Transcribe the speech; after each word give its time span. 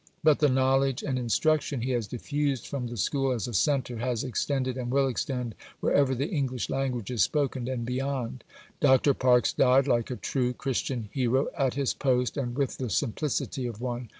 But 0.23 0.39
the 0.39 0.49
knowledge 0.49 1.03
and 1.03 1.19
instruction 1.19 1.81
he 1.81 1.91
has 1.91 2.07
diffused 2.07 2.65
from 2.65 2.87
the 2.87 2.97
School 2.97 3.31
as 3.31 3.47
a 3.47 3.53
centre 3.53 3.97
has 3.99 4.23
extended 4.23 4.75
and 4.75 4.89
will 4.89 5.07
extend 5.07 5.53
wherever 5.79 6.15
the 6.15 6.31
English 6.31 6.71
language 6.71 7.11
is 7.11 7.21
spoken, 7.21 7.67
and 7.67 7.85
beyond. 7.85 8.43
Dr. 8.79 9.13
Parkes 9.13 9.53
died 9.53 9.85
like 9.85 10.09
a 10.09 10.15
true 10.15 10.53
Christian 10.53 11.07
hero 11.11 11.49
"at 11.55 11.75
his 11.75 11.93
post," 11.93 12.35
and 12.35 12.57
with 12.57 12.77
the 12.79 12.89
simplicity 12.89 13.67
of 13.67 13.79
one. 13.79 14.09